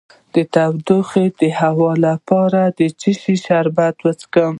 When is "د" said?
0.33-0.35, 1.39-1.41, 2.77-2.79